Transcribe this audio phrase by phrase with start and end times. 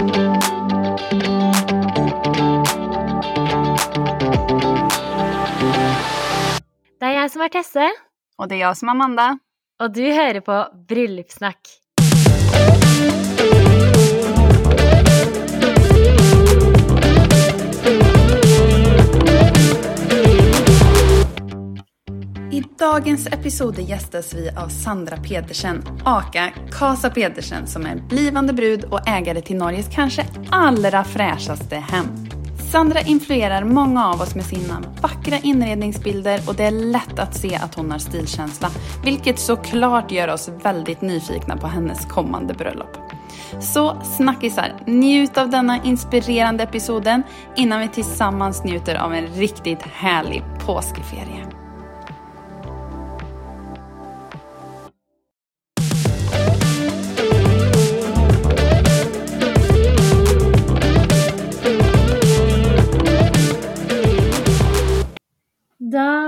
[0.00, 0.06] Det
[7.08, 7.88] er jeg som er Tesse,
[8.40, 9.28] Og det er jeg som er Amanda.
[9.80, 11.60] og du hører på Bryllupssnakk.
[22.80, 29.08] Dagens episode gjestes vi av Sandra Pedersen, aka Casa Pedersen, som er blivande brud og
[29.08, 32.08] ägare til Norges kanskje allra fräschaste hem.
[32.70, 37.56] Sandra influerar många av oss med sina vackra inredningsbilder och det är lätt att se
[37.56, 38.70] att hon har stilkänsla,
[39.04, 42.96] vilket såklart gör oss väldigt nyfikna på hennes kommande bröllop.
[43.60, 47.22] Så snackisar, njut av denna inspirerande episoden
[47.56, 51.49] innan vi tillsammans njuter av en riktigt härlig påskeferie.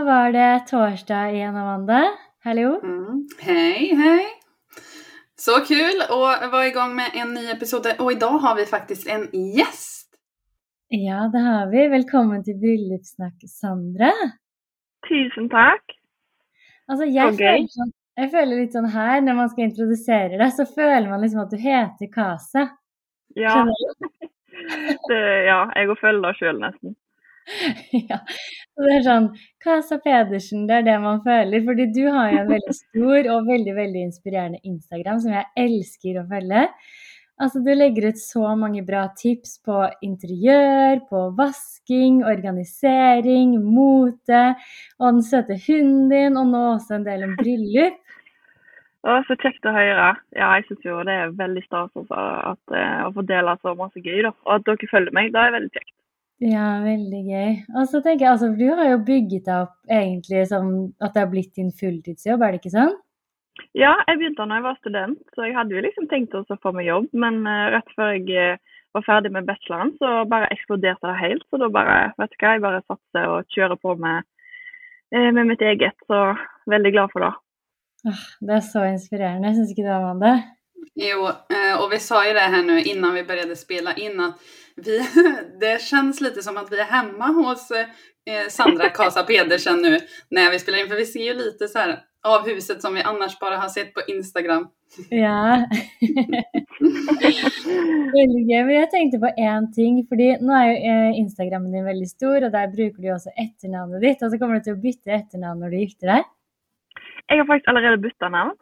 [0.04, 2.02] Var det torsdag igjen, Amanda.
[2.44, 2.80] Hallo.
[2.82, 3.26] Mm.
[3.40, 4.24] Hei, hei.
[5.38, 7.94] Så kul å være i gang med en ny episode.
[8.02, 10.08] Og i dag har vi faktisk en gjest.
[10.90, 11.84] Ja, det har vi.
[11.92, 14.10] Velkommen til Bryllupssnakk, Sandra.
[15.06, 15.94] Tusen takk.
[16.90, 17.38] Altså, jeg, okay.
[17.38, 21.22] føler sånn, jeg føler litt sånn her, når man skal introdusere deg, så føler man
[21.22, 22.66] liksom at du heter Kase.
[23.38, 23.62] Ja,
[25.08, 26.98] det, ja jeg òg føler det sjøl, nesten.
[28.10, 28.18] ja.
[28.72, 29.32] Så det er sånn
[29.62, 31.62] Kasa Pedersen, det er det man føler.
[31.66, 36.20] Fordi du har jo en veldig stor og veldig, veldig inspirerende Instagram som jeg elsker
[36.20, 36.66] å følge.
[37.42, 44.42] Altså, du legger ut så mange bra tips på interiør, på vasking, organisering, mote,
[45.00, 47.98] og den søte hunden din, og nå også en del om bryllup.
[49.02, 50.12] Å, så kjekt å høre.
[50.38, 54.20] Ja, jeg syns jo det er veldig stas eh, å få dele så masse gøy.
[54.28, 54.30] da.
[54.46, 55.96] Og at dere følger meg, det er veldig kjekt.
[56.42, 57.50] Ja, veldig gøy.
[57.78, 61.22] Og så tenker jeg, altså, Du har jo bygget deg opp egentlig som at det
[61.22, 62.96] har blitt din fulltidsjobb, er det ikke sånn?
[63.78, 66.72] Ja, jeg begynte da jeg var student, så jeg hadde jo liksom tenkt å få
[66.74, 67.06] meg jobb.
[67.14, 71.46] Men eh, rett før jeg eh, var ferdig med bacheloren, så bare eksploderte det helt.
[71.48, 74.26] Så da bare, vet du hva, jeg bare satser og kjører på med,
[75.14, 75.96] eh, med mitt eget.
[76.10, 76.24] Så
[76.72, 77.32] veldig glad for det.
[78.42, 80.34] Det er så inspirerende, syns ikke du, Amanda?
[80.94, 84.38] Jo, eh, och vi sa ju det här nu innan vi började spela in att
[84.76, 85.08] vi,
[85.60, 87.86] det känns lite som att vi är hemma hos eh,
[88.48, 89.98] Sandra Kasa Pedersen nu
[90.28, 90.88] när vi spelar in.
[90.88, 93.94] För vi ser ju lite så här av huset som vi annars bara har sett
[93.94, 94.68] på Instagram.
[95.10, 95.66] Ja.
[98.12, 98.60] veldig gøy.
[98.66, 102.38] Men jeg tenkte på én ting, fordi nå er jo eh, Instagrammen din veldig stor,
[102.46, 104.22] og der bruker du også etternavnet ditt.
[104.22, 106.28] Og så kommer du til å bytte etternavn når du gifter deg.
[107.30, 108.56] Jeg har faktisk allerede bytta navn.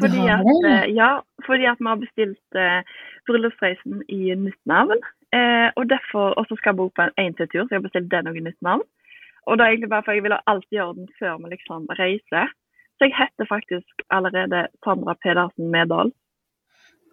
[0.00, 1.10] Fordi at, eh, ja,
[1.46, 2.80] fordi at vi har bestilt eh,
[3.26, 5.02] bryllupsreisen i nytt navn.
[5.36, 8.30] Eh, og derfor også skal jeg bo på en én-til-tur, så jeg har bestilt den
[8.30, 8.86] òg i nytt navn.
[9.46, 12.50] Og det er egentlig bare for jeg ville alltid gjøre den før vi liksom reiser.
[12.98, 16.12] Så jeg heter faktisk allerede Sandra Pedersen Medal.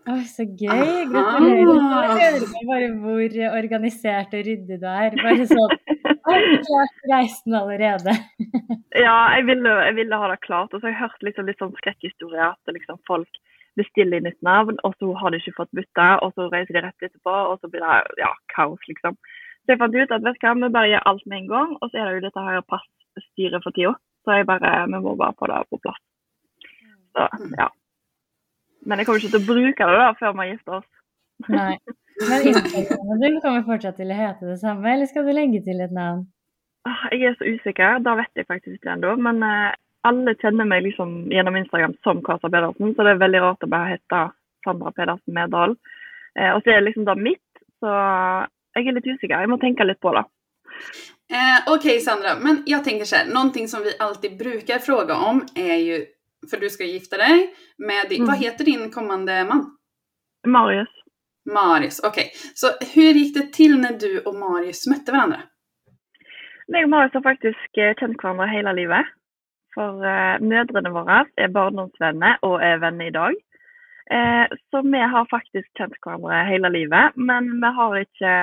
[0.07, 0.84] Oi, så gøy.
[1.12, 1.79] Gratulerer.
[2.07, 5.17] Jeg hører bare hvor organisert og ryddig du er.
[5.23, 5.86] Bare sånn
[6.27, 8.15] klart reisen allerede.
[8.97, 10.71] Ja, jeg ville, jeg ville ha det klart.
[10.73, 13.41] Og så har jeg hørt liksom litt sånn skrekkhistorier at liksom folk
[13.77, 16.81] bestiller inn et navn, og så har de ikke fått bytte, og så reiser de
[16.81, 19.19] rett etterpå, og så blir det ja, kaos, liksom.
[19.67, 21.75] Så jeg fant ut at vet du hva, vi bare gjør alt med en gang,
[21.77, 23.93] og så er det jo dette her passstyret for tida.
[24.25, 26.01] Så jeg bare, vi må bare få det på plass.
[27.13, 27.29] Så,
[27.59, 27.69] ja.
[28.87, 30.91] Men jeg kommer ikke til å bruke det da før vi har gifta oss.
[31.53, 31.77] Nei.
[32.29, 35.81] Men Instagrammen din kommer fortsatt til å hete det samme, eller skal du legge til
[35.85, 36.25] et navn?
[37.11, 39.16] Jeg er så usikker, da vet jeg faktisk ikke ennå.
[39.19, 39.73] Men eh,
[40.07, 43.69] alle kjenner meg liksom gjennom Instagram som Kasa Pedersen, så det er veldig rart å
[43.72, 44.22] bare hete
[44.66, 45.75] Sandra Pedersen Medal.
[46.39, 47.44] Eh, og så er det liksom da mitt,
[47.83, 47.91] så
[48.78, 49.35] jeg er litt usikker.
[49.41, 50.23] Jeg må tenke litt på det.
[51.34, 55.45] Eh, Okej Sandra, men jag tänker så här, någonting som vi alltid brukar fråga om
[55.55, 56.05] är ju,
[56.49, 58.28] för du ska gifta dig med din, Mm.
[58.28, 59.78] vad heter din kommande man?
[60.47, 60.87] Marius.
[61.47, 62.20] Marius, Ok,
[62.55, 65.46] Så hvordan gikk det til når du og Marius møtte hverandre?
[66.67, 69.14] Meg og Marius har faktisk eh, kjent hverandre hele livet.
[69.78, 73.35] For uh, mødrene våre er barndomsvenner og er venner i dag.
[74.09, 78.34] Uh, så vi har faktisk kjent hverandre hele livet, men vi har ikke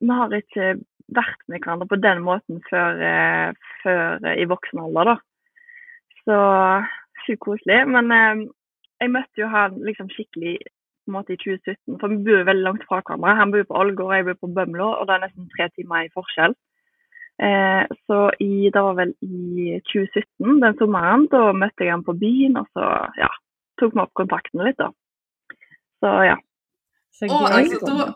[0.00, 0.74] vi har ikke
[1.16, 5.16] vært med hverandre på den måten før, uh, før eh, i voksen alder, da.
[6.24, 6.38] Så
[7.24, 7.80] sjukt koselig.
[7.90, 8.44] Men eh,
[9.00, 10.58] jeg møtte jo han liksom skikkelig
[11.10, 13.38] på en måte i 2017, for vi bor veldig langt fra hverandre.
[13.40, 16.12] Han bor på Ålgård, jeg bor på Bømlo, og det er nesten tre timer i
[16.14, 16.54] forskjell.
[17.46, 22.14] Eh, så i, det var vel i 2017, den sommeren, da møtte jeg ham på
[22.20, 22.86] byen, og så
[23.18, 23.30] ja,
[23.80, 24.92] tok vi opp kontakten litt, da.
[26.00, 26.38] Så ja.
[27.10, 27.34] Så gøy.
[27.34, 28.14] alltså, då,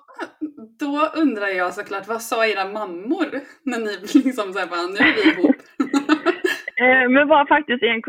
[0.81, 3.27] då undrar jag såklart, vad sa era mammor
[3.63, 5.57] när ni liksom såhär, bara, nu är vi ihop?
[6.77, 8.03] Eh, vi var faktisk i en,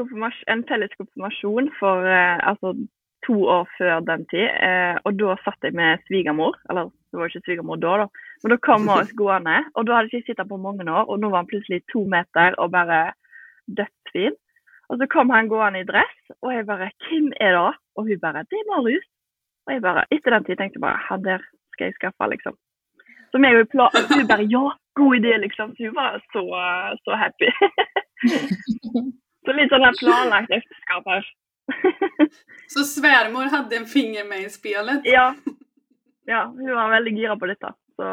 [0.48, 2.74] en felles konfirmasjon for eh, altså,
[3.25, 4.48] to år før den tid.
[4.68, 6.57] Eh, og da satt jeg med svigermor.
[6.69, 8.07] Eller det var ikke svigermor da, da.
[8.44, 9.57] Men da kom Marius gående.
[9.75, 11.83] Og da hadde jeg ikke sett ham på mange år, og nå var han plutselig
[11.94, 13.01] to meter og bare
[13.77, 14.38] dødsfin.
[14.89, 18.19] Og så kom han gående i dress, og jeg bare 'Hvem er det?' Og hun
[18.25, 19.10] bare 'Det er Marius'.
[19.66, 21.39] Og jeg bare, etter den tid tenkte jeg bare 'Han der
[21.74, 22.56] skal jeg skaffe', liksom.
[23.31, 23.68] Så meg og
[24.19, 24.66] hun bare 'Ja,
[25.00, 25.68] god idé', liksom.
[25.75, 26.44] Så hun var så,
[27.06, 27.50] så happy.
[29.45, 31.25] så litt sånn her planlagt ekteskap her.
[32.74, 35.06] Så svärmor hadde en finger med i spelet?
[35.06, 35.36] ja.
[36.26, 37.72] ja, hun var veldig gira på dette.
[37.96, 38.10] Så,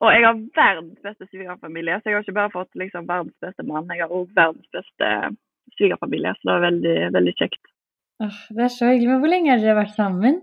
[0.00, 3.66] og jeg har verdens beste svigerfamilie, så jeg har ikke bare fått liksom, verdens beste
[3.66, 5.10] mann, jeg har også verdens beste
[5.76, 6.34] svigerfamilie.
[6.38, 7.62] Så det var veldig, veldig kjekt.
[8.22, 9.10] Oh, det er så hyggelig.
[9.10, 10.42] Men hvor lenge har dere vært sammen?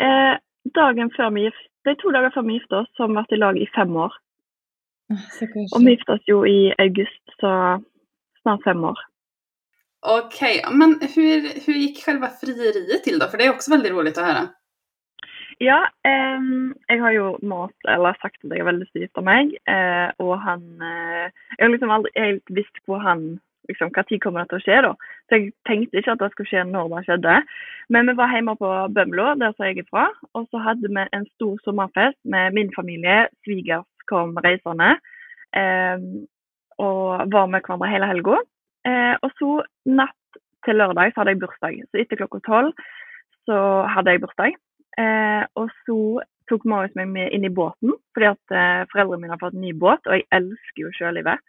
[0.00, 0.34] Eh,
[0.78, 3.20] dagen før vi gift, det er to dager før vi gifter oss, så har vi
[3.20, 4.16] vært i lag i fem år.
[5.12, 7.52] Oh, så Og vi gifter oss jo i august, så
[8.42, 8.98] snart fem år.
[10.06, 13.26] Okej, men hur, hur gick själva frieriet till då?
[13.26, 14.48] För det är också väldigt roligt att höra.
[15.58, 19.56] Ja, ehm, jeg har jo mast, eller sagt at jeg er veldig stiv av meg.
[19.66, 24.22] Eh, og han eh, Jeg har liksom aldri helt visst hvor han liksom, hva tid
[24.22, 24.92] kommer det til å skje.
[25.26, 27.34] Så jeg tenkte ikke at det skulle skje når det skjedde.
[27.90, 30.06] Men vi var hjemme på Bømlo, der som jeg er fra.
[30.38, 33.26] Og så hadde vi en stor sommerfest med min familie.
[33.42, 34.94] Svigers kom reisende.
[35.58, 35.98] Eh,
[36.78, 38.38] og var med hverandre hele helga.
[38.86, 39.50] Eh, og så
[39.88, 41.78] natt til lørdag så hadde jeg bursdag.
[41.90, 42.72] Så etter klokka tolv
[43.48, 43.58] så
[43.94, 44.58] hadde jeg bursdag.
[45.00, 45.98] Eh, og så
[46.48, 49.74] tok Marius meg med inn i båten, fordi at eh, foreldrene mine har fått ny
[49.76, 51.42] båt, og jeg elsker jo sjølivet.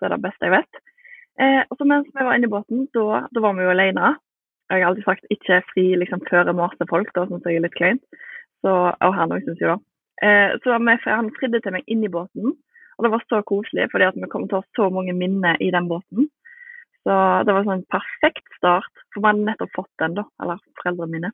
[0.00, 0.82] Det er det beste jeg vet.
[1.40, 4.14] Eh, og så mens vi var inne i båten, da, da var vi jo alene.
[4.72, 7.78] Jeg har alltid sagt ikke fri liksom før maste folk, da syns jeg er litt
[7.78, 8.20] kleint.
[8.64, 9.80] Så, og han òg syns jo det.
[10.22, 12.54] Eh, så vi, han fridde til meg inn i båten,
[12.96, 15.58] og det var så koselig, fordi at vi kom til å ha så mange minner
[15.64, 16.28] i den båten.
[17.02, 17.14] Så
[17.46, 21.32] det var sånn perfekt start, for vi hadde nettopp fått den, da, eller foreldrene mine.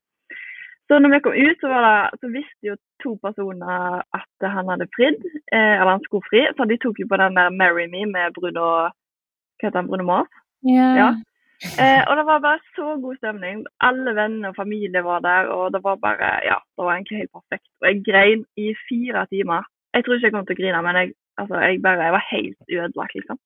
[0.89, 4.71] Så når vi kom ut, så, var det, så visste jo to personer at han
[4.73, 5.21] hadde fridd,
[5.53, 6.47] eh, eller han skulle fri.
[6.57, 8.69] Så de tok jo på den der 'Marry Me' med Bruno
[9.59, 9.91] Hva heter han?
[9.91, 10.33] Bruno Mars.
[10.65, 10.89] Ja.
[11.01, 11.11] Ja.
[11.83, 13.57] Eh, og det var bare så god stemning.
[13.89, 17.37] Alle venner og familie var der, og det var bare Ja, det var egentlig helt
[17.39, 17.69] perfekt.
[17.81, 19.63] Og jeg grein i fire timer.
[19.95, 21.09] Jeg tror ikke jeg kom til å grine, men jeg,
[21.41, 23.39] altså, jeg, bare, jeg var helt ødelagt, liksom.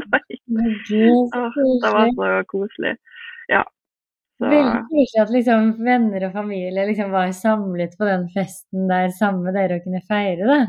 [0.00, 2.96] det, var, Men Gud, så Åh, det var så koselig.
[3.50, 3.62] Ja.
[4.40, 9.10] Så, Veldig koselig at liksom venner og familie liksom var samlet på den festen der
[9.12, 10.62] sammen med dere og kunne feire det.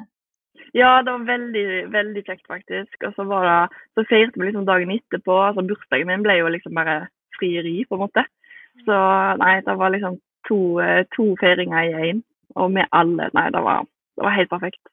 [0.75, 2.97] Ja, det var veldig, veldig kjekt faktisk.
[3.07, 5.37] Og så var det, så feirte vi liksom dagen etterpå.
[5.47, 6.97] Altså bursdagen min ble jo liksom bare
[7.39, 8.25] frieri, på en måte.
[8.85, 8.97] Så
[9.41, 12.21] nei, det var liksom to, eh, to feiringer i én.
[12.59, 13.29] Og med alle.
[13.35, 13.87] Nei, det var,
[14.17, 14.83] det var helt perfekt.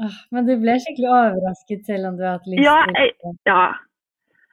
[0.00, 3.12] Åh, men du ble skikkelig overrasket selv om du har hatt lyst til det.
[3.52, 3.60] ja.
[3.60, 3.89] Jeg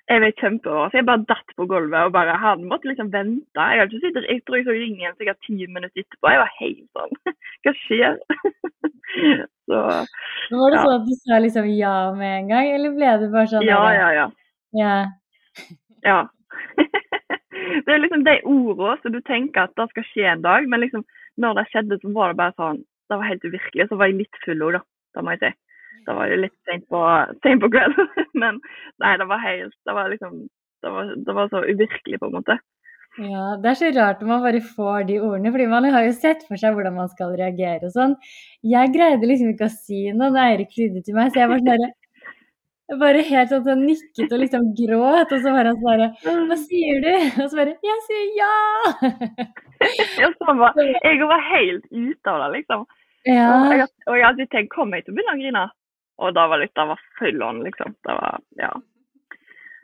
[0.07, 0.98] ble kjempeoverrasket.
[1.01, 3.59] Jeg bare datt på gulvet og bare Han måtte liksom vente.
[3.59, 6.31] Jeg, hadde ikke sittet, jeg tror jeg så ringen sikkert ti minutter etterpå.
[6.31, 8.15] Jeg var helt sånn Hva skjer?
[9.68, 10.86] så Men Var det ja.
[10.86, 13.83] sånn at du sa liksom ja med en gang, eller ble det bare sånn ja,
[13.98, 14.25] ja, ja.
[14.80, 14.95] ja.
[16.07, 16.19] Ja.
[17.86, 20.86] det er liksom de ordene som du tenker at det skal skje en dag, men
[20.86, 21.04] liksom
[21.42, 23.85] når det skjedde, så var det bare sånn Det var helt uvirkelig.
[23.87, 24.81] Så var jeg litt full òg, da.
[25.16, 25.52] Det må jeg si.
[26.06, 27.01] Da var det litt sent på,
[27.45, 28.09] sent på kvelden.
[28.42, 28.61] men
[29.04, 30.47] nei, det var helt Det var liksom
[30.85, 32.59] Det var, det var så uvirkelig, på en måte.
[33.18, 36.11] Ja, det er så rart når man bare får de ordene, fordi man har jo
[36.13, 38.13] sett for seg hvordan man skal reagere og sånn.
[38.61, 41.63] Jeg greide liksom ikke å si noe da Eirik flydde til meg, så jeg var
[41.66, 41.87] sånn
[43.01, 47.01] bare helt sånn sånn nikket og liksom gråt, og så var han sånn Hva sier
[47.04, 47.09] du?
[47.44, 48.54] Og så bare Jeg sier ja!
[50.21, 52.85] Ja, sånn var, jeg var helt ute av det, liksom.
[52.87, 53.49] Og Ja.
[53.75, 55.66] jeg, og jeg hadde tenkt Kommer jeg til å begynne å grine?
[56.18, 57.95] Og da var det, det var full on, liksom.
[58.06, 58.71] Det var Ja.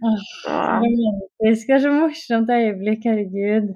[0.04, 0.52] Så,
[0.84, 1.68] Romantisk.
[1.68, 3.76] Det er så morsomt øyeblikk, herregud.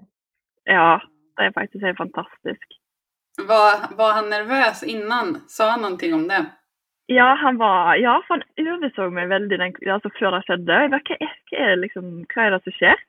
[0.68, 1.00] ja.
[1.38, 2.68] Det er faktisk helt fantastisk.
[3.38, 5.36] Var, var han nervøs innan?
[5.48, 6.40] Sa han noe om det?
[7.14, 10.80] Ja, han var Ja, for han overså meg veldig den, altså før det skjedde.
[10.82, 13.06] Jeg bare, hva, hva, er, liksom, hva er det som skjer?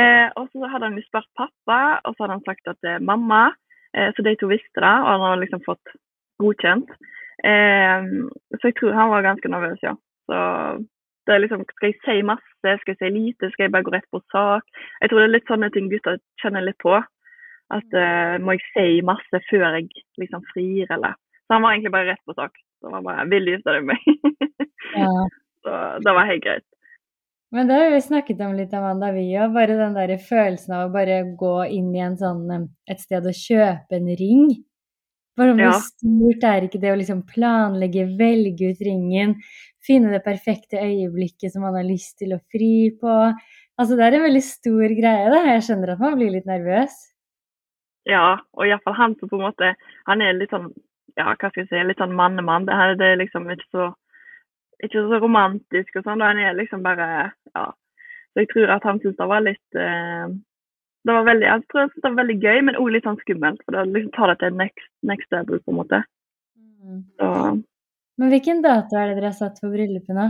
[0.00, 3.04] Eh, og så hadde han spurt pappa, og så hadde han sagt at det er
[3.12, 3.44] mamma.
[3.92, 5.94] Eh, så de to visste det, og han hadde liksom fått
[6.42, 6.90] godkjent.
[7.46, 8.06] Eh,
[8.58, 9.94] så jeg tror han var ganske nervøs, ja.
[10.26, 10.38] Så
[11.26, 12.72] det er liksom Skal jeg si masse?
[12.80, 13.50] Skal jeg si lite?
[13.52, 14.66] Skal jeg bare gå rett på sak?
[15.02, 16.96] Jeg tror det er litt sånne ting gutter kjenner litt på.
[17.76, 19.90] At eh, må jeg si masse før jeg
[20.22, 22.54] liksom frir, eller Så han var egentlig bare rett på sak.
[22.80, 24.32] Så han bare Vil du gifte deg med meg?
[24.96, 25.10] Ja.
[25.66, 26.64] så det var helt greit.
[27.52, 29.52] Men det har vi snakket om litt, Amanda, vi òg.
[29.54, 33.26] Bare den der følelsen av å bare gå inn i en sånn, eh, et sted
[33.26, 34.46] og kjøpe en ring.
[35.36, 35.72] Bare om Ja.
[35.80, 39.34] stort er ikke det å liksom planlegge, velge ut ringen,
[39.86, 43.16] finne det perfekte øyeblikket som man har lyst til å fri på.
[43.78, 45.42] Altså, det er en veldig stor greie, da.
[45.52, 46.96] Jeg skjønner at man blir litt nervøs.
[48.06, 49.72] Ja, og iallfall han som på en måte
[50.06, 50.68] Han er litt sånn
[51.16, 52.66] ja, hva skal jeg si, litt sånn mannemann.
[52.68, 53.86] Det, det er liksom ikke så
[54.84, 56.20] ikke så romantisk og sånn.
[56.22, 57.70] Han er liksom bare Ja.
[58.34, 60.26] Så jeg tror at han syntes det var litt eh,
[61.06, 63.62] Det var veldig Jeg tror det var veldig gøy, men òg litt sånn skummelt.
[63.64, 66.02] For det liksom tar det til next, next level, på en måte.
[67.18, 67.30] Så
[68.16, 70.26] Men hvilken dato er det dere har satt for bryllupet nå?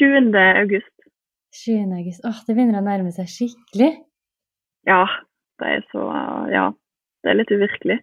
[0.00, 0.32] 20.
[0.60, 0.94] august.
[1.56, 1.92] 20.
[1.98, 2.24] august.
[2.26, 3.90] Åh, det begynner å nærme seg skikkelig.
[4.88, 5.04] Ja.
[5.60, 6.06] Det er så
[6.52, 6.70] Ja.
[7.20, 7.98] Det er litt uvirkelig.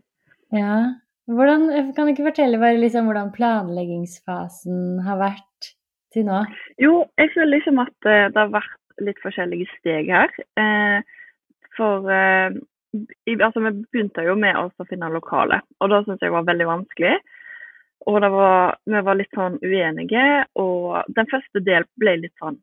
[0.54, 0.94] Ja.
[1.28, 5.72] Hvordan, kan du ikke fortelle bare liksom hvordan planleggingsfasen har vært
[6.14, 6.44] til nå?
[6.80, 10.32] Jo, jeg føler liksom at eh, det har vært litt forskjellige steg her.
[10.62, 11.17] Eh,
[11.78, 12.54] for eh,
[13.38, 17.18] altså, vi begynte jo med å finne lokale, og det syns jeg var veldig vanskelig.
[18.08, 20.24] Og var, vi var litt sånn uenige,
[20.62, 22.60] og den første del ble litt sånn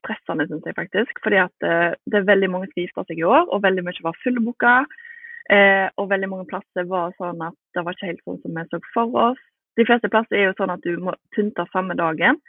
[0.00, 1.20] stressende, syns jeg faktisk.
[1.24, 4.06] Fordi at eh, det er veldig mange som gifta seg i år, og veldig mye
[4.06, 4.74] var fullbooka.
[5.50, 8.66] Eh, og veldig mange plasser var sånn at det var ikke helt sånn som vi
[8.70, 9.42] så for oss.
[9.78, 12.40] De fleste plasser er jo sånn at du må pynte samme dagen.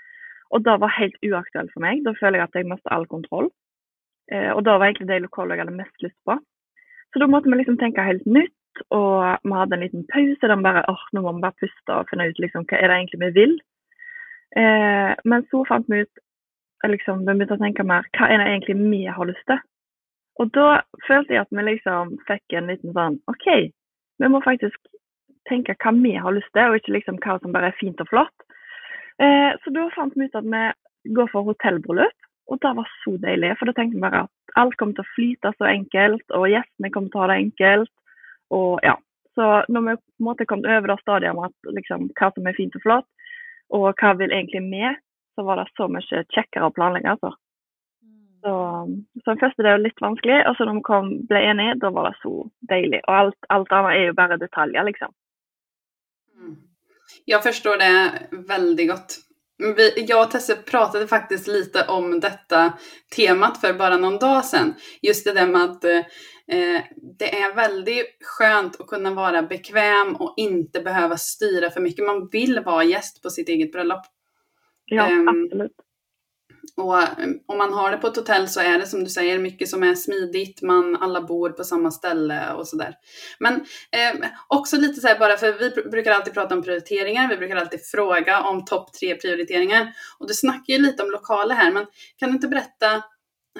[0.51, 2.01] Og det var helt uaktuelt for meg.
[2.05, 3.51] Da føler jeg at jeg mister all kontroll.
[4.31, 6.37] Eh, og da var egentlig det lokalet jeg hadde mest lyst på.
[7.11, 8.55] Så da måtte vi liksom tenke helt nytt.
[8.95, 10.47] Og vi hadde en liten pause.
[10.47, 12.99] Der bare åh, nå må vi bare puste og finne ut liksom, hva er det
[12.99, 13.57] egentlig vi vil.
[14.59, 16.23] Eh, men så fant vi ut
[16.87, 19.59] liksom, Vi begynte å tenke mer hva er det egentlig vi har lyst til.
[20.39, 23.47] Og da følte jeg at vi liksom fikk en liten sånn OK,
[24.21, 24.79] vi må faktisk
[25.49, 28.09] tenke hva vi har lyst til, og ikke liksom hva som bare er fint og
[28.09, 28.47] flott.
[29.21, 33.15] Eh, så da fant vi ut at vi går for hotellbryllup, og det var så
[33.21, 33.53] deilig.
[33.59, 36.91] For da tenkte jeg bare at alt kommer til å flyte så enkelt, og gjestene
[36.93, 37.93] kommer til å ha det enkelt.
[38.57, 38.97] Og ja.
[39.37, 42.49] Så når vi på en måte kom over det stadiet med at liksom, hva som
[42.49, 43.07] er fint og flott,
[43.71, 44.89] og hva vil egentlig vi,
[45.35, 47.31] så var det så mye kjekkere å planlegge, altså.
[48.41, 48.51] Så,
[49.21, 51.91] så den første det var litt vanskelig, og så når vi kom, ble enige, da
[51.93, 52.33] var det så
[52.71, 52.99] deilig.
[53.05, 55.13] Og alt, alt annet er jo bare detaljer, liksom.
[57.29, 57.93] Jeg forstår det
[58.49, 59.19] veldig gott.
[59.61, 62.73] Vi, jag och Tesse pratade faktiskt lite om detta
[63.15, 64.73] temat för bara någon dag sedan.
[65.01, 66.01] Just det där med att eh,
[67.19, 72.05] det är väldigt skönt att kunna vara bekväm och inte behöva styra för mycket.
[72.05, 74.01] Man vill vara gäst på sitt eget bröllop.
[74.85, 75.75] Ja, um, absolutt.
[76.77, 79.39] Och eh, om man har det på ett hotell så är det som du säger
[79.39, 82.93] mycket som är smidigt, man alla bor på samma ställe och sådär.
[83.39, 87.37] Men eh, också lite så här bara för vi brukar alltid prata om prioriteringar, vi
[87.37, 89.87] brukar alltid fråga om topp tre prioriteringar.
[90.19, 91.85] Och du snackar ju lite om lokaler här, men
[92.17, 93.03] kan du inte berätta,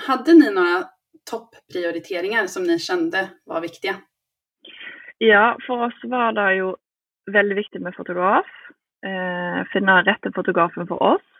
[0.08, 0.84] hade ni några
[1.32, 3.96] topprioriteringar som ni kände var viktiga?
[5.18, 6.78] Ja, for oss var det jo
[7.32, 8.46] veldig viktig med fotograf.
[9.06, 11.31] Eh, finne rette fotografen for oss.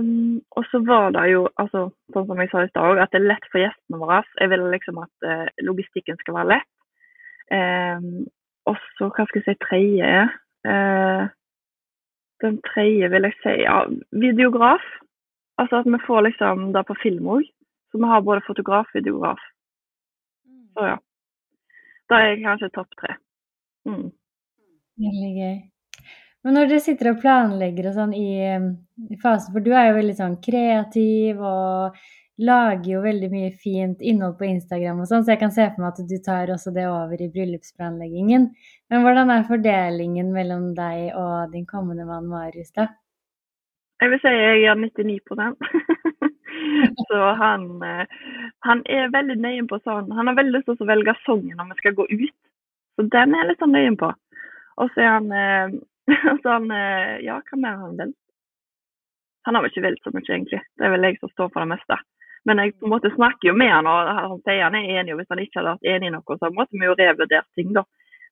[0.00, 3.12] Ehm, og så var det jo, altså, sånn som jeg sa i stad òg, at
[3.12, 4.22] det er lett for gjestene våre.
[4.40, 6.70] Jeg vil liksom at uh, logistikken skal være lett.
[7.50, 8.26] Um,
[8.70, 10.10] og så, hva skal jeg si, tredje
[10.70, 11.24] uh,
[12.44, 13.80] Den tredje vil jeg si, ja,
[14.24, 14.84] videograf.
[15.60, 17.48] Altså at vi får liksom det på film òg.
[17.90, 19.42] Så vi har både fotograf og videograf.
[20.76, 20.96] Så ja.
[22.10, 23.18] Da er kanskje topp tre.
[23.86, 24.08] Mm.
[25.00, 25.58] Veldig gøy.
[26.44, 28.70] Men når dere sitter og planlegger og sånn i, eh,
[29.12, 31.98] i fasen, for du er jo veldig sånn kreativ og
[32.40, 35.82] lager jo veldig mye fint innhold på Instagram og sånn, så jeg kan se for
[35.82, 38.48] meg at du tar også det over i bryllupsplanleggingen.
[38.90, 42.88] Men hvordan er fordelingen mellom deg og din kommende mann Marius, da?
[44.00, 45.20] Jeg vil si jeg er 99
[47.10, 48.06] Så han, eh,
[48.64, 51.68] han er veldig nøye på sånn Han har veldig lyst til å velge sangen når
[51.70, 52.36] vi skal gå ut.
[52.96, 54.10] Så den er jeg litt sånn nøye på.
[54.80, 55.76] Og så er han eh,
[56.42, 58.16] så han, eh, Ja, hva mer har han villet?
[59.48, 60.60] Han har vel ikke villet så mye, egentlig.
[60.76, 61.96] Det er vel jeg som står for det meste.
[62.48, 65.14] Men jeg på en måte snakker jo med han, og han sier han er enig.
[65.14, 67.72] Og hvis han ikke hadde vært enig i noe, så måtte vi jo revurdert ting,
[67.76, 67.84] da.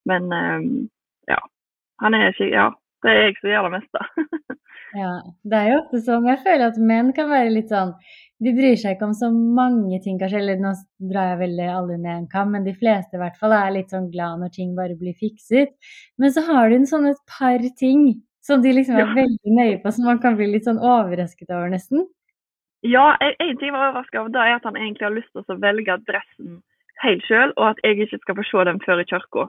[0.09, 0.69] Men eh,
[1.33, 1.41] ja.
[2.05, 2.69] Han er ikke Ja.
[2.99, 4.01] Det er jeg som gjør det meste.
[4.97, 6.27] Ja, det er jo ofte sånn.
[6.31, 7.91] Jeg føler at menn kan være litt sånn
[8.41, 10.39] De bryr seg ikke om så mange ting, kanskje.
[10.39, 10.71] Eller nå
[11.11, 13.91] drar jeg veldig alle ned en kam, men de fleste i hvert fall er litt
[13.91, 15.75] sånn glad når ting bare blir fikset.
[16.23, 19.15] Men så har du en sånn et par ting som de liksom er Ja.
[19.19, 22.07] veldig nøye på, som man kan bli litt sånn overrasket over, nesten.
[22.87, 25.33] Ja, en en ting jeg var overrasket over, det er at han egentlig har lyst
[25.35, 26.63] til å velge dressen
[27.03, 29.49] helt sjøl, og at jeg ikke skal få se den før i kirka.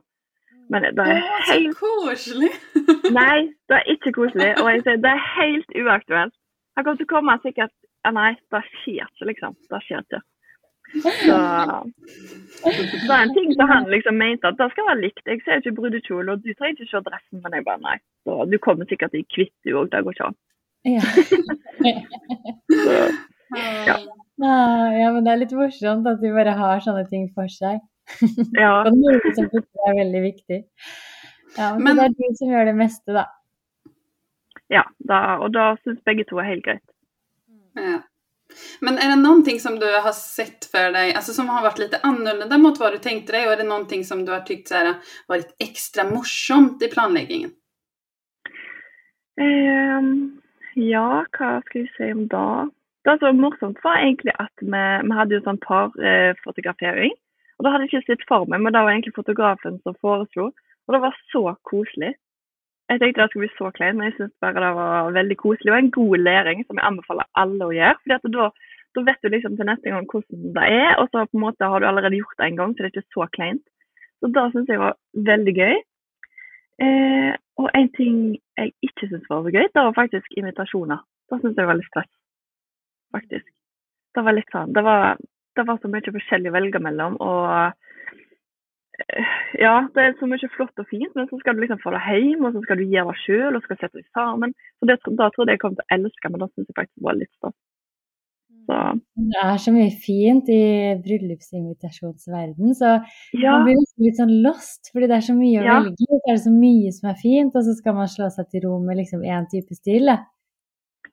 [0.69, 2.51] Men det er helt så koselig!
[3.19, 3.37] Nei,
[3.69, 4.51] det er ikke koselig.
[4.61, 6.35] Og jeg sier det er helt uaktuelt.
[6.77, 7.73] Han kommer til å komme sikkert
[8.05, 9.55] ja, Nei, det skjer ikke, liksom.
[9.71, 10.21] Det skjer ikke.
[10.89, 11.35] Så
[13.05, 15.25] det er en ting som han liksom mente at det skal være likt.
[15.27, 17.97] Jeg ser ikke brudekjole, og du trenger ikke se dressen, men jeg bare nei.
[18.25, 20.39] Så du kommer sikkert i hvitt du òg, det går ikke an.
[20.87, 21.03] Ja.
[22.85, 22.97] Så,
[23.89, 23.97] ja.
[24.39, 27.81] Ja, men det er litt morsomt at de bare har sånne ting for seg.
[28.57, 28.71] Ja.
[28.87, 30.61] Og noe som plutselig er veldig viktig.
[31.57, 33.25] Ja, men, Men- det er du som gjør det meste, da.
[34.69, 36.85] ja da, og da syns begge to er helt greit.
[37.77, 37.99] Ja.
[38.81, 41.81] Men er det noen ting som du har sett for deg altså som har vært
[41.83, 44.41] litt annerledes mot hva du tenkte deg, og er det noen ting som du har
[44.47, 44.95] tykt har
[45.29, 47.53] vært ekstra morsomt i planleggingen?
[49.39, 50.41] Um,
[50.75, 52.67] ja, hva skal vi si om da?
[53.07, 57.13] Det som var morsomt, var egentlig at vi, vi hadde jo sånn parfotografering.
[57.59, 60.45] Og det hadde jeg ikke sett for meg, men det var egentlig fotografen som foreslo.
[60.87, 62.13] Og det var så koselig.
[62.89, 65.73] Jeg tenkte det skulle bli så kleint, men jeg syns bare det var veldig koselig.
[65.73, 67.99] Og en god læring som jeg anbefaler alle å gjøre.
[68.05, 68.47] fordi da,
[68.95, 71.69] da vet du liksom til neste gang hvordan det er, og så på en måte
[71.73, 73.65] har du allerede gjort det en gang, så det er ikke så kleint.
[74.19, 74.97] Så det syns jeg var
[75.29, 75.75] veldig gøy.
[76.87, 78.15] Eh, og en ting
[78.57, 81.03] jeg ikke syntes var så gøy, det var faktisk invitasjoner.
[81.29, 82.11] Det syntes jeg var litt stress,
[83.13, 83.47] faktisk.
[84.15, 85.19] Det var litt sånn, det var,
[85.57, 87.45] det var så mye forskjellig å velge mellom, og
[88.99, 91.93] eh, ja, det er så mye flott og fint, men så skal du liksom få
[91.95, 94.53] det hjem, og så skal du gjøre det sjøl, og skal sette deg sammen.
[94.79, 97.05] Så det, da trodde jeg jeg kom til å elske, men da syns jeg faktisk
[97.07, 97.57] var litt stas.
[98.69, 98.79] Så
[99.31, 100.61] Det er så mye fint i
[101.05, 102.91] bryllupsinvitasjonsverden, så
[103.33, 103.55] ja.
[103.55, 105.79] man blir litt sånn lost, fordi det er så mye å Ja.
[105.79, 106.09] velge i.
[106.09, 108.67] Så er det så mye som er fint, og så skal man slå seg til
[108.67, 110.05] ro med liksom én type stil.
[110.05, 110.19] da.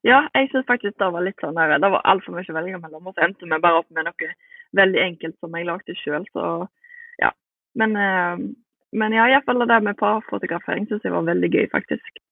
[0.07, 2.79] Ja, jeg syns faktisk det var litt sånn der, det var altfor mye å velge
[2.83, 3.09] mellom.
[3.11, 4.29] Og så endte vi bare opp med noe
[4.77, 6.45] veldig enkelt som jeg lagde sjøl, så
[7.23, 7.33] ja.
[7.81, 8.45] Men, eh,
[8.97, 12.23] men ja, iallfall det der med parfotografering syns jeg var veldig gøy, faktisk.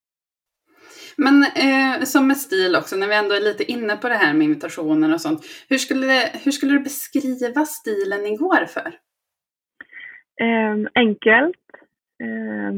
[1.17, 4.33] Men eh, som med stil också, när vi ändå är lite inne på det här
[4.33, 5.45] med invitationer och sånt.
[5.69, 8.93] Hur skulle, hur skulle du beskriva stilen ni går för?
[10.41, 11.71] Eh, enkelt.
[12.23, 12.73] Eh,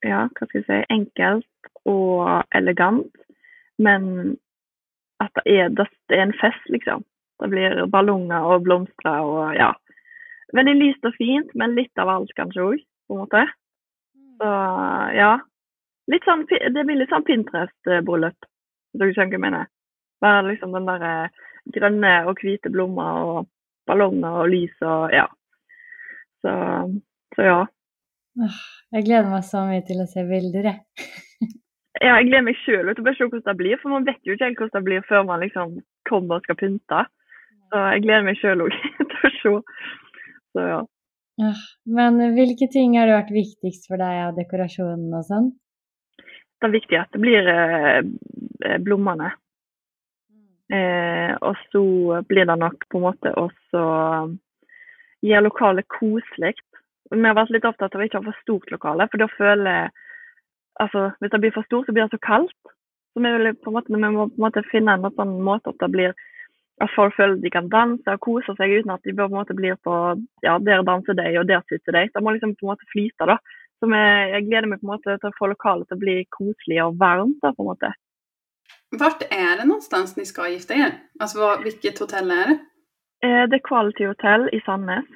[0.00, 0.80] ja, hva skal jeg si.
[0.88, 3.25] Enkelt og elegant.
[3.82, 4.36] Men
[5.22, 7.04] at det er, det er en fest, liksom.
[7.40, 9.72] Det blir ballonger og blomster og ja.
[10.56, 13.42] Veldig lyst og fint, men litt av alt kanskje òg, på en måte.
[14.40, 14.50] Så
[15.16, 15.32] ja.
[16.12, 18.46] Litt sånn, det blir litt sånn Pinterest-bryllup,
[18.94, 19.68] hvis du skjønner hva jeg mener.
[20.22, 21.42] Bare liksom den der eh,
[21.74, 23.50] grønne og hvite blomster og
[23.90, 25.26] ballonger og lys og ja.
[26.44, 26.52] Så,
[27.34, 27.60] så ja.
[28.94, 31.24] Jeg gleder meg så mye til å se bilder, jeg.
[32.02, 32.16] Ja.
[32.18, 34.50] Jeg gleder meg sjøl til å se hvordan det blir, for man vet jo ikke
[34.50, 35.78] helt hvordan det blir før man liksom
[36.08, 37.04] kommer og skal pynte.
[37.70, 38.76] Så jeg gleder meg sjøl òg
[39.12, 39.54] til å se.
[40.56, 40.82] Så ja.
[41.98, 45.50] Men hvilke ting har vært viktigst for deg av dekorasjonen og sånn?
[46.56, 47.98] Det er viktig at det blir eh,
[48.64, 49.34] eh, blommene.
[50.72, 51.82] Eh, og så
[52.26, 53.82] blir det nok på en måte også
[55.26, 56.56] gjøre lokalet koselig.
[57.12, 59.76] Vi har vært litt opptatt av å ikke ha for stort lokale, for da føler
[59.76, 60.05] jeg
[60.82, 62.62] altså, Hvis det blir for stort, så blir det så kaldt.
[63.12, 65.72] Så vi, vil, på en måte, vi må på en måte finne en sånn måte
[65.72, 66.16] at det blir
[66.84, 69.54] at folk føler de kan danse og kose seg uten at de på en måte
[69.56, 69.92] blir på
[70.44, 72.02] ja, der danser de og der sitter de.
[72.12, 73.28] Det må liksom på en måte flyte.
[73.32, 73.38] da.
[73.80, 76.82] Så jeg gleder meg på en måte til å få lokalet til å bli koselig
[76.84, 77.38] og varmt.
[77.40, 77.92] da, på en måte.
[78.92, 80.92] Hvor er det någonstans ni skal gifte dere?
[81.20, 82.58] Altså, Hvilket vilket hotell er det?
[83.24, 85.08] Eh, det er Quality Hotel i Sandnes.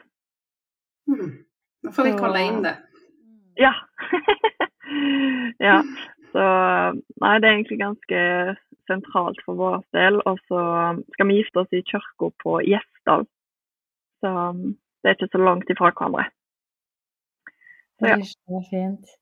[1.09, 1.45] Mm.
[1.83, 2.77] Då får vi kolla inn det.
[3.55, 3.75] Ja.
[5.69, 5.79] ja.
[6.31, 6.43] Så
[7.23, 8.25] nei, det er egentlig ganske
[8.91, 10.21] sentralt for vår del.
[10.29, 10.65] Og så
[11.15, 13.27] skal vi gifte oss i kirka på Gjesdal.
[14.21, 14.35] Så
[15.01, 16.29] det er ikke så langt ifra hverandre.
[18.01, 18.21] Så ja.
[18.21, 19.17] Det er så fint.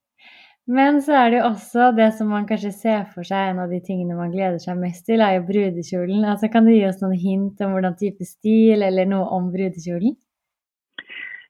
[0.69, 3.71] Men så er det jo også det som man kanskje ser for seg, en av
[3.73, 6.27] de tingene man gleder seg mest til, er jo brudekjolen.
[6.29, 10.13] Altså, kan du gi oss noen hint om hvordan type stil, eller noe om brudekjolen?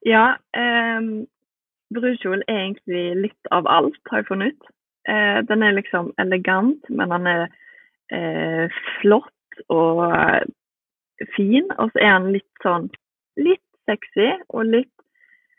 [0.07, 1.11] Ja, eh,
[1.95, 4.71] brudekjolen er egentlig litt av alt, har jeg funnet ut.
[5.09, 7.45] Eh, den er liksom elegant, men den er
[8.13, 10.45] eh, flott og eh,
[11.37, 11.69] fin.
[11.79, 12.89] Og så er den litt sånn
[13.41, 14.93] litt sexy og litt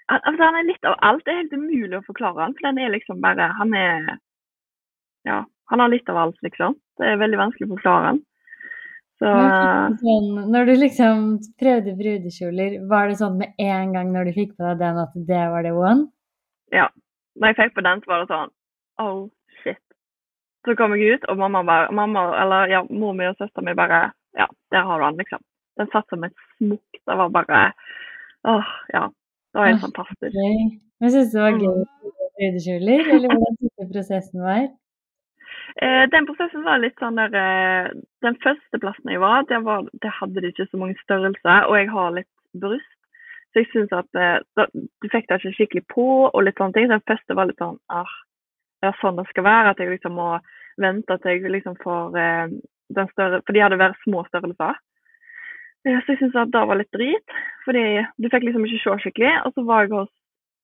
[0.10, 1.22] Altså, han er litt av alt.
[1.22, 4.08] Det er helt umulig å forklare han, for den er liksom bare Han er
[5.28, 6.74] Ja, han har litt av alt, liksom.
[6.98, 8.22] Det er veldig vanskelig å forklare han.
[9.20, 9.34] Så
[10.00, 11.24] sånn, når du liksom
[11.60, 15.14] prøvde brudekjoler, var det sånn med en gang når du fikk på deg den at
[15.30, 16.08] det var det one?
[16.72, 16.88] Ja.
[17.40, 18.52] Når jeg fikk på den, så var det sånn
[19.00, 19.30] Oh,
[19.64, 19.80] shit.
[20.68, 23.74] Så kom jeg ut, og mamma bare mamma, Eller ja, mor mi og søstera mi
[23.78, 25.42] bare Ja, der har du den, liksom.
[25.80, 27.00] Den satt som et smokk.
[27.08, 27.62] Det var bare
[28.48, 29.06] Åh, ja.
[29.54, 30.36] Det var helt fantastisk.
[31.00, 31.80] Men syns du det var gøy Mm.
[31.80, 34.68] med brudekjoler, eller hvordan syns prosessen var?
[35.82, 37.90] Eh, den prosessen var litt sånn der eh,
[38.22, 41.76] Den første plassen jeg var, det, var, det hadde de ikke så mange størrelser, og
[41.80, 42.30] jeg har litt
[42.60, 42.99] bryst.
[43.50, 46.78] Så jeg syns at eh, da, du fikk det ikke skikkelig på, og litt sånne
[46.78, 46.90] ting.
[46.90, 48.18] Så den første var litt sånn ah,
[48.80, 49.74] det er sånn det skal være.
[49.74, 50.30] At jeg liksom må
[50.80, 52.54] vente til jeg liksom får eh,
[52.98, 54.78] den større For de hadde vært små størrelser.
[55.88, 57.38] Eh, så jeg syns at det var litt drit.
[57.66, 57.86] Fordi
[58.18, 59.34] du fikk liksom ikke se skikkelig.
[59.48, 60.14] Og så var jeg hos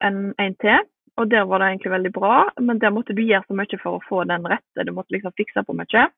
[0.05, 2.37] en, en til, og der var det egentlig veldig bra.
[2.61, 4.85] Men der måtte du gjøre så mye for å få den rette.
[4.85, 6.09] Du måtte liksom fikse på mye.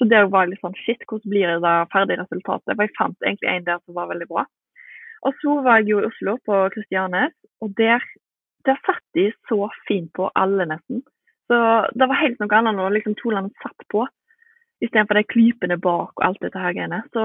[0.00, 2.72] Så der var jeg litt sånn shit, hvordan blir det ferdige resultatet?
[2.72, 4.46] For jeg fant egentlig en der som var veldig bra.
[5.26, 8.04] Og så var jeg jo i Oslo, på Kristianes, og der,
[8.66, 11.02] der satt de så fint på alle, nesten.
[11.50, 11.58] Så
[11.98, 14.06] det var helt noe annet når liksom kjolene satt på,
[14.80, 17.02] istedenfor de klypene bak og alt dette her greiene.
[17.12, 17.24] Så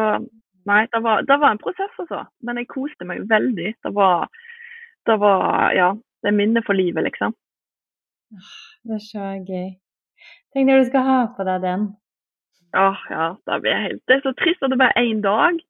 [0.67, 2.25] nei, det var, det var en prosess, altså.
[2.43, 3.71] Men jeg koste meg veldig.
[3.86, 4.27] Det var,
[5.08, 7.36] det var ja, det er minnet for livet, liksom.
[8.84, 9.69] Det er så gøy.
[10.51, 11.88] Tenk når du skal ha på deg den.
[12.75, 15.62] Åh, ja, det blir helt Det er så trist at det bare er én dag.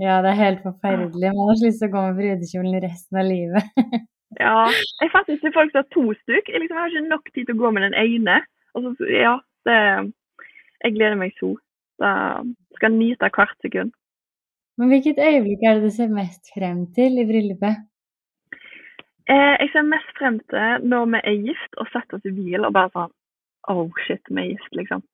[0.00, 1.34] Ja, det er helt forferdelig.
[1.36, 3.76] Man har så lyst til å gå med brudekjolen resten av livet.
[4.40, 4.64] Ja.
[5.02, 6.46] Jeg fatter ikke folk som har to stykk.
[6.48, 8.38] Jeg, liksom, jeg har ikke nok tid til å gå med den ene.
[8.72, 9.34] Altså, ja,
[9.68, 9.74] det,
[10.86, 11.50] jeg gleder meg så.
[12.00, 12.12] Da
[12.78, 13.92] skal nyte hvert sekund.
[14.80, 17.84] Men hvilket øyeblikk er det du ser mest frem til i bryllupet?
[19.30, 22.64] Eh, jeg ser mest frem til når vi er gift og setter oss i bil
[22.64, 23.12] og bare sånn
[23.70, 25.04] Oh shit, vi er gift, liksom.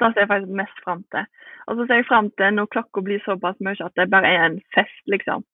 [0.00, 1.26] Da ser jeg faktisk mest frem til.
[1.68, 4.46] Og så ser jeg frem til når klokka blir såpass mye at det bare er
[4.48, 5.44] en fest, liksom.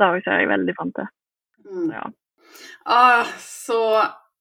[0.00, 1.10] Da ser jeg veldig frem til.
[1.66, 1.90] Mm.
[1.94, 2.04] Ja.
[2.84, 3.80] Ah, så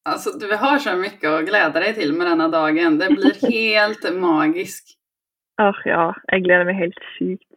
[0.05, 2.99] altså, du har så mye å glede deg til med denne dagen.
[3.01, 4.95] Det blir helt magisk.
[5.61, 7.51] Åh, ja, Jeg gleder meg helt sykt.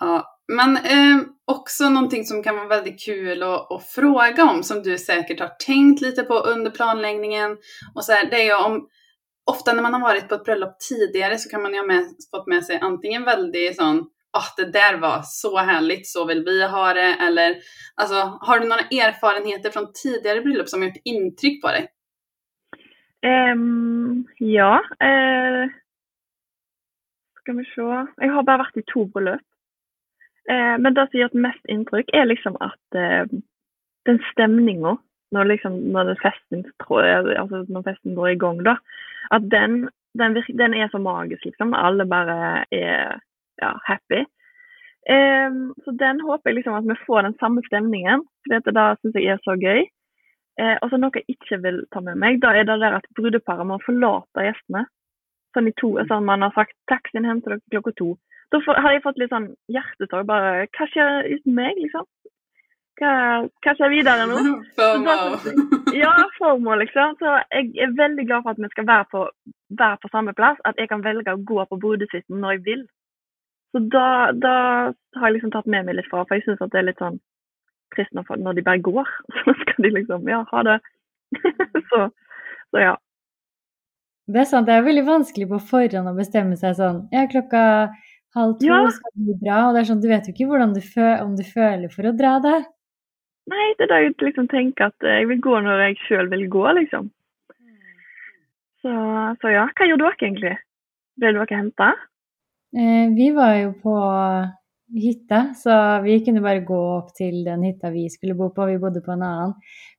[0.00, 0.18] Ja,
[0.52, 4.92] men eh, også noe som kan være veldig kul å, å fråga om som du
[4.98, 7.56] säkert har tenkt lite på under planleggingen.
[7.94, 8.88] Och så här, det er ju om,
[9.44, 12.04] ofta när man har varit på ett bröllop tidigare så kan man ju ha med,
[12.30, 16.66] fått med sig antingen väldigt sån ah, det där var så härligt, så vill vi
[16.66, 17.16] ha det.
[17.26, 17.56] Eller
[17.94, 21.86] alltså, har du några erfarenheter från tidigare bröllop som har gjort intryck på dig?
[23.52, 24.82] Um, ja.
[25.04, 25.70] Uh,
[27.40, 27.88] skal vi se.
[28.16, 29.46] Jeg har bare vært i to bryllup.
[30.50, 33.24] Uh, men det som gjør mest inntrykk, er liksom at uh,
[34.08, 34.98] den stemninga
[35.34, 38.76] når, liksom, når, altså når festen går i gang, da,
[39.30, 41.74] at den, den, den er så magisk, liksom.
[41.74, 43.20] Alle bare er
[43.62, 44.24] ja, happy.
[45.04, 48.86] Um, så den håper jeg liksom at vi får den samme stemningen, for det da
[48.96, 49.84] syns jeg er så gøy.
[50.60, 53.08] Uh, og så noe jeg ikke vil ta med meg, da er det der at
[53.18, 54.86] brudeparet må forlate gjestene.
[55.54, 58.16] Sånn i to, sånn man har sagt 'taxien henter dere klokka to'.
[58.52, 60.26] Da har jeg fått litt sånn hjertesorg.
[60.26, 62.06] Bare hva skjer uten meg, liksom?
[63.00, 63.12] Hva,
[63.64, 64.40] hva skjer videre nå?
[64.78, 65.14] FOMO.
[65.96, 67.16] ja, FOMO, liksom.
[67.20, 69.24] Så jeg er veldig glad for at vi skal være på,
[69.80, 70.60] være på samme plass.
[70.68, 72.84] At jeg kan velge å gå på brudesuiten når jeg vil.
[73.74, 74.56] Så da, da,
[75.18, 77.18] har jeg liksom tatt med meg litt fra, for jeg syns det er litt sånn
[77.94, 79.10] trist når, når, de bare går.
[79.42, 80.78] Så skal de liksom Ja, ha det.
[81.90, 82.06] så,
[82.70, 82.94] så, ja.
[84.30, 87.64] Det er sant, det er veldig vanskelig på forhånd å bestemme seg sånn Ja, klokka
[88.38, 88.78] halv to ja.
[88.94, 90.80] skal du dra, og det er sånn, du vet jo ikke hvordan du
[91.24, 92.60] om du føler for å dra det.
[93.52, 96.46] Nei, det er da jeg liksom tenker at jeg vil gå når jeg sjøl vil
[96.52, 97.10] gå, liksom.
[98.84, 98.92] Så,
[99.40, 99.64] så, ja.
[99.76, 100.54] Hva gjør dere egentlig?
[101.20, 101.90] Ble dere henta?
[102.74, 103.96] Eh, vi var jo på
[104.94, 108.66] hytta, så vi kunne bare gå opp til den hytta vi skulle bo på.
[108.68, 109.54] Vi bodde på en annen.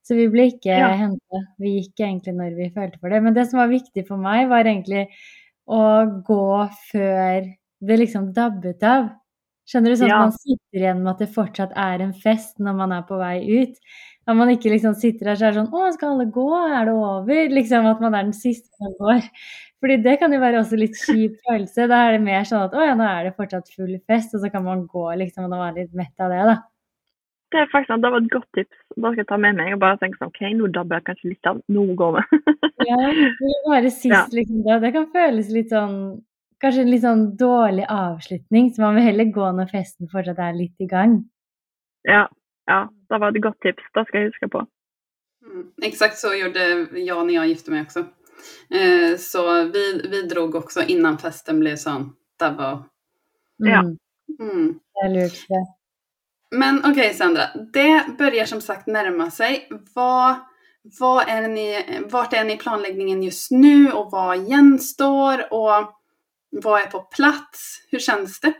[0.05, 0.91] Så vi ble ikke ja.
[0.99, 1.41] henta.
[1.61, 3.21] Vi gikk egentlig når vi følte for det.
[3.25, 5.07] Men det som var viktig for meg, var egentlig
[5.65, 5.81] å
[6.25, 6.49] gå
[6.91, 7.49] før
[7.85, 9.09] det liksom dabbet av.
[9.65, 9.97] Skjønner du?
[9.99, 10.17] Sånn ja.
[10.19, 13.17] at man sitter igjen med at det fortsatt er en fest når man er på
[13.17, 13.79] vei ut.
[14.25, 16.45] At man ikke liksom sitter der så er sånn Å, skal alle gå?
[16.65, 17.49] Er det over?
[17.53, 19.25] Liksom at man er den siste som går.
[19.83, 21.85] Fordi det kan jo være også litt kjip følelse.
[21.91, 24.41] Da er det mer sånn at å ja, nå er det fortsatt full fest, og
[24.41, 26.55] så kan man gå liksom og være litt mett av det, da.
[27.53, 28.79] Det er faktisk det var et godt tips.
[28.95, 31.29] Da skal jeg ta med meg og bare tenke sånn OK, nå dabber jeg kanskje
[31.33, 31.59] litt av.
[31.71, 32.23] Nå går vi.
[32.89, 34.63] ja, det være sist, liksom.
[34.65, 35.99] Det, Det kan føles litt sånn
[36.63, 40.55] Kanskje en litt sånn dårlig avslutning, så man vil heller gå når festen fortsatt er
[40.55, 41.19] litt i gang.
[42.07, 42.25] Ja,
[42.69, 42.85] ja.
[43.09, 43.83] Det var et godt tips.
[43.93, 44.63] Det skal jeg huske på.
[45.45, 47.99] Mm, exakt så gjorde jag när jag gifte mig också.
[48.69, 52.15] Eh, så vi, vi drog också innan festen blev sån.
[52.39, 52.71] Det var...
[52.71, 53.73] Mm.
[53.73, 53.79] Ja.
[54.45, 54.79] Mm.
[55.03, 55.29] Det
[56.51, 59.67] Men okej okay, Sandra, det börjar som sagt närma sig.
[59.95, 60.35] Vad,
[60.99, 65.94] vad är ni, vart är ni i planläggningen just nu och vad gjenstår och
[66.63, 67.87] vad är på plats?
[67.91, 68.53] Hur känns det?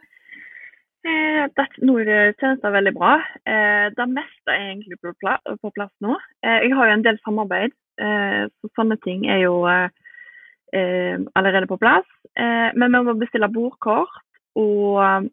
[1.06, 3.14] Eh, det, nå kjennes det veldig bra.
[3.46, 6.16] Eh, det meste er egentlig på, plass, på plass nå.
[6.46, 11.70] Eh, jeg har jo en del samarbeid, eh, så sånne ting er jo eh, allerede
[11.70, 12.08] på plass.
[12.34, 14.22] Eh, men vi må bestille bordkort
[14.56, 15.32] og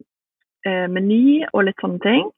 [0.62, 2.28] meny og litt sånne ting.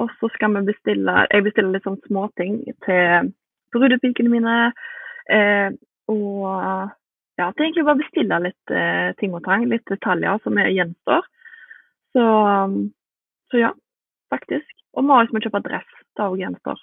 [0.00, 2.54] Og så skal vi bestille Jeg bestiller litt sånn småting
[2.86, 3.28] til
[3.72, 4.54] brudepikene mine.
[7.42, 10.70] Ja, at er egentlig bare bestille litt eh, ting og tang, litt detaljer som er
[10.72, 11.26] gjenstår.
[12.14, 12.24] Så,
[13.50, 13.70] så ja,
[14.32, 14.68] faktisk.
[14.94, 15.88] Og Marius må kjøpe dress.
[16.16, 16.80] Det òg gjenstår.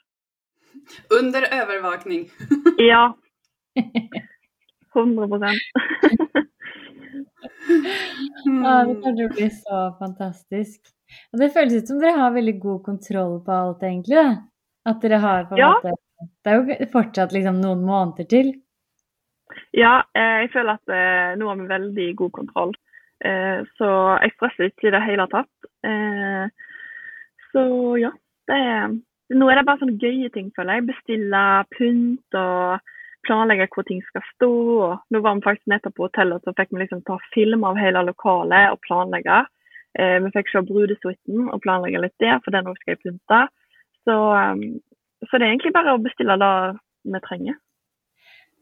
[1.19, 2.27] Under overvåkning.
[2.91, 3.03] Ja.
[3.77, 5.53] 100%
[8.49, 10.89] Ja, det kommer til å bli så fantastisk.
[11.33, 14.17] Og det føles ut som dere har veldig god kontroll på alt, egentlig.
[14.17, 14.31] da.
[14.89, 15.71] At dere har på en Ja.
[15.77, 15.95] måte
[16.43, 18.49] Det er jo fortsatt liksom noen måneder til.
[19.73, 22.73] Ja, eh, jeg føler at eh, nå har vi veldig god kontroll.
[23.25, 23.89] Eh, så
[24.23, 25.51] jeg stresser ikke i det hele tatt.
[27.53, 27.63] Så
[28.01, 28.13] ja.
[28.49, 28.93] Det er,
[29.37, 30.87] nå er det bare sånne gøye ting, føler jeg.
[30.87, 31.41] Bestille
[31.75, 32.79] pynt og
[33.27, 34.49] planlegge hvor ting skal stå.
[35.13, 38.01] Nå var vi faktisk nettopp på hotellet, så fikk vi liksom ta film av hele
[38.07, 39.43] lokalet og planlegge.
[39.99, 43.43] Vi fikk se brudesuiten og planlegge litt der, for den òg skal jeg pynte.
[44.07, 44.17] Så,
[45.27, 46.53] så det er egentlig bare å bestille det
[47.13, 47.61] vi trenger.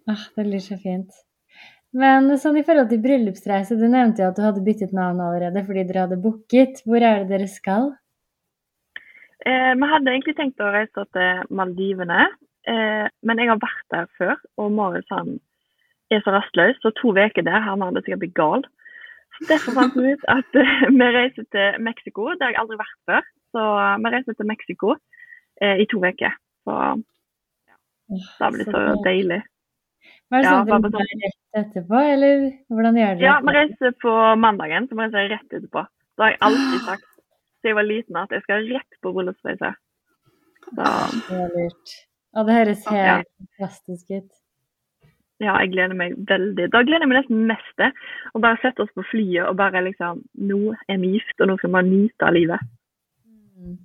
[0.08, 1.12] Ah, det blir så fint.
[1.98, 5.64] Men sånn i forhold til bryllupsreise, du nevnte jo at du hadde byttet navn allerede
[5.68, 6.84] fordi dere hadde booket.
[6.88, 7.92] Hvor er det dere skal?
[9.48, 12.28] Eh, vi hadde egentlig tenkt å reise til Maldivene,
[12.68, 14.36] eh, men jeg har vært der før.
[14.60, 15.38] Og Marius han
[16.12, 18.68] er så rastløs, så to uker der han hadde sikkert blitt gal.
[19.38, 22.32] Så Derfor fant vi ut at eh, vi reiser til Mexico.
[22.34, 23.28] Det har jeg aldri vært før.
[23.56, 24.96] Så eh, vi reiser til Mexico
[25.62, 26.34] eh, i to uker.
[26.68, 29.42] Så det blir så deilig.
[30.32, 32.42] Var det Ja, sånn at bare dere rett etterpå, eller
[32.74, 35.84] hvordan gjør dere Ja, vi reiser på mandagen, så vi reiser rett etterpå.
[36.18, 37.06] Det har jeg alltid sagt
[37.62, 39.72] siden jeg var liten at jeg skal rett på bryllupsreise.
[40.68, 41.96] Så Det er lurt.
[42.36, 43.16] Og det høres Ja.
[43.18, 44.32] helt fantastisk ut.
[45.40, 46.70] ja, jeg gleder meg veldig.
[46.74, 47.92] Da gleder jeg meg nesten mest til
[48.36, 51.58] å bare sette oss på flyet og bare liksom Nå er vi gift, og nå
[51.58, 52.60] skal vi nyte av livet.
[53.58, 53.78] Mm.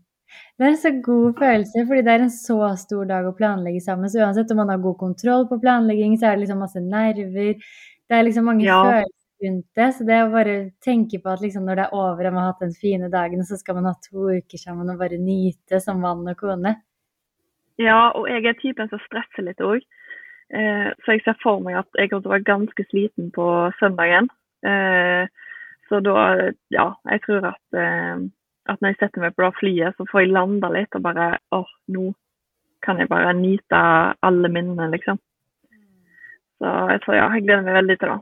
[0.63, 3.81] Det er en så god følelse, fordi det er en så stor dag å planlegge
[3.83, 4.07] sammen.
[4.07, 7.57] Så uansett om man har god kontroll på planlegging, så er det liksom masse nerver.
[8.07, 8.77] Det er liksom mange Ja.
[8.85, 9.89] følelser rundt det.
[9.97, 12.53] Så det å bare tenke på at liksom når det er over og man har
[12.53, 15.99] hatt den fine dagen, så skal man ha to uker sammen og bare nyte som
[16.01, 16.77] mann og kone.
[17.79, 19.83] Ja, og jeg er typen som stresser litt òg.
[20.55, 23.73] Eh, så jeg ser for meg at jeg kommer til å være ganske sliten på
[23.81, 24.29] søndagen.
[24.63, 25.27] Eh,
[25.89, 28.29] så da, ja, jeg tror at, eh,
[28.71, 31.29] at når jeg setter meg på det flyet, så får jeg landa litt og bare
[31.55, 32.11] åh, nå
[32.83, 33.81] kan jeg bare nyte
[34.27, 35.19] alle minnene, liksom.
[36.63, 38.21] Så, jeg tror ja, jeg gleder meg veldig til det.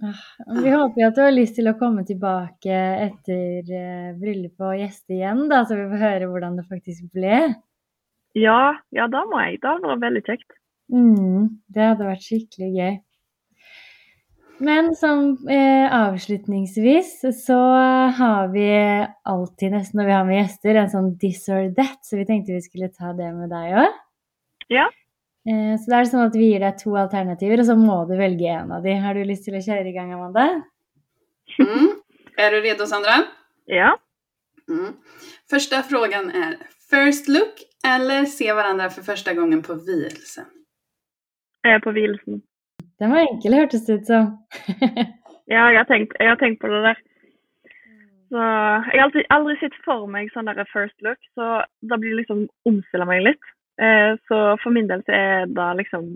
[0.00, 0.20] Ah,
[0.64, 5.16] Vi håper at du har lyst til å komme tilbake etter eh, bryllupet og gjeste
[5.16, 7.42] igjen, da, så vi får høre hvordan det faktisk ble.
[8.38, 9.60] Ja, ja, da må jeg.
[9.60, 10.56] Det hadde vært veldig kjekt.
[10.90, 12.96] Mm, det hadde vært skikkelig gøy.
[14.60, 17.58] Men som eh, avslutningsvis så
[18.16, 18.68] har vi
[19.24, 22.58] alltid, nesten når vi har med gjester, en sånn this or that, så vi tenkte
[22.58, 24.00] vi skulle ta det med deg òg.
[24.68, 24.84] Ja.
[25.48, 28.02] Eh, så da er det sånn at vi gir deg to alternativer, og så må
[28.10, 28.98] du velge en av de.
[29.00, 30.46] Har du lyst til å kjøre i gang, Amanda?
[31.56, 31.88] Mm.
[32.36, 33.16] Er du redo Sandra?
[33.70, 33.94] Ja.
[34.68, 34.92] Mm.
[35.50, 40.48] Første frågan er First look eller se hverandre for første gangen på vielsen?
[41.64, 42.42] Jeg er på vielsen.
[43.00, 44.34] Den var enkel, hørtes det ut som.
[45.50, 46.98] Ja, jeg har tenkt, jeg har tenkt på det der.
[48.30, 52.12] Så jeg har alltid, aldri sett for meg sånn der first look, så da blir
[52.12, 53.48] det liksom omstille meg litt.
[53.82, 56.12] Eh, så for min del så er det liksom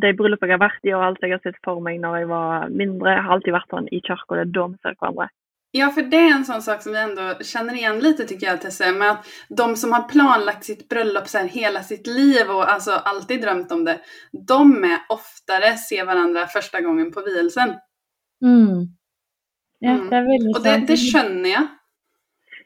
[0.00, 2.30] de bryllupet jeg har vært i og alt jeg har sett for meg når jeg
[2.30, 5.28] var mindre, har alltid vært sånn i kirka, det er da vi ser hverandre.
[5.70, 8.60] Ja, för det är en sån sak som vi ändå känner igen lite tycker jag
[8.60, 12.72] Tesse, med att de som har planlagt sitt bröllop så här hela sitt liv och
[12.72, 14.00] alltså alltid drömt om det,
[14.46, 17.68] de är oftare ser varandra första gången på vielsen.
[18.44, 18.86] Mm.
[19.80, 20.10] Ja, Mm.
[20.10, 20.86] det er veldig Och det, sant.
[20.88, 21.66] det skjønner jeg.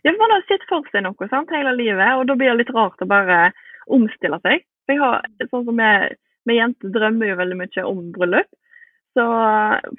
[0.02, 2.74] Ja, man har sett for seg noe sant, hele livet, og da blir det litt
[2.74, 3.52] rart å bare
[3.86, 4.64] omstille seg.
[4.86, 8.48] For jeg har, sånn som jeg, Vi jenter drømmer jo veldig mye om bryllup.
[9.14, 9.24] Så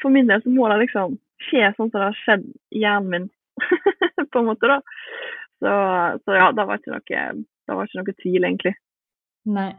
[0.02, 3.10] for min del så må det liksom skje sånn som det har skjedd i hjernen
[3.14, 3.30] min,
[4.32, 4.80] på en måte, da.
[5.64, 5.74] Så,
[6.26, 7.24] så ja, det var ikke noe,
[7.70, 8.74] det var ikke noe tvil, egentlig.
[9.54, 9.72] Nei.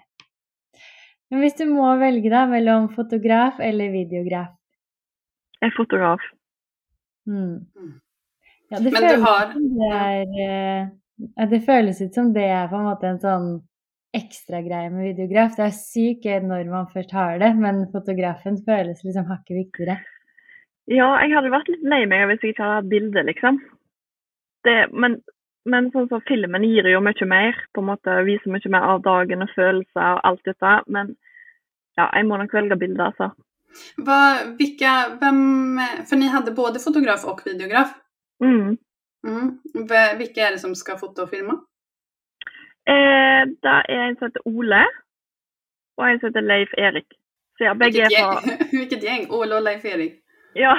[1.33, 4.53] Men hvis du må velge da mellom fotograf eller videograf?
[5.61, 6.25] Jeg er fotograf.
[7.27, 7.64] Mm.
[7.79, 7.93] Mm.
[8.71, 10.88] Ja, det føles har- det er eh,
[11.37, 13.49] ja, Det føles ut som det er på en måte en sånn
[14.14, 15.57] ekstra greie med videograf.
[15.57, 19.97] Det er sykt gøy når man først har det, men fotografen føles liksom hakket viktigere.
[20.90, 23.61] Ja, jeg hadde vært litt lei meg hvis jeg ikke hadde hatt bilde, liksom.
[24.64, 25.16] Det, men,
[25.68, 29.03] men sånn som filmen gir jo mye mer, på en måte viser mye mer av
[29.05, 30.75] dagen og følelser og alt dette.
[30.92, 31.14] Men
[31.97, 33.33] ja, jeg må nok velge bilde, altså.
[34.05, 34.18] Hva,
[34.59, 35.40] hvilke, hvem,
[36.07, 37.94] for ni hadde både fotograf og videograf?
[38.44, 38.77] Mm.
[39.25, 39.49] Mm.
[39.88, 41.57] Hvilke er det som skal foto og filme?
[42.85, 44.83] Eh, det er en som heter Ole,
[45.97, 47.09] og en som heter Leif Erik.
[47.57, 49.27] Så ja, begge er fra Hvilket gjeng?
[49.33, 50.20] Ole og Leif Erik.
[50.55, 50.75] Ja,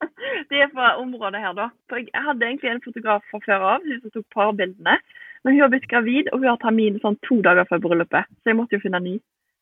[0.50, 1.68] de er fra området her, da.
[1.90, 4.96] For jeg hadde egentlig en fotograf fra før av, hun som tok parbildene.
[5.44, 8.28] Men hun har blitt gravid, og hun har termin sånn to dager før bryllupet.
[8.40, 9.14] Så jeg måtte jo finne ny.